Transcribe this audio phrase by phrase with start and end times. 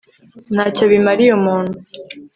[0.53, 1.75] nta cyo bimariye umuntu